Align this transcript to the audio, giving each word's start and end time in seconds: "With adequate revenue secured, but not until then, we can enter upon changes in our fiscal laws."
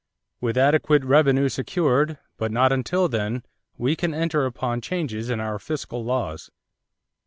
"With 0.39 0.57
adequate 0.57 1.03
revenue 1.05 1.47
secured, 1.47 2.17
but 2.37 2.51
not 2.51 2.71
until 2.71 3.07
then, 3.07 3.45
we 3.77 3.95
can 3.95 4.15
enter 4.15 4.47
upon 4.47 4.81
changes 4.81 5.29
in 5.29 5.39
our 5.39 5.59
fiscal 5.59 6.03
laws." 6.03 6.49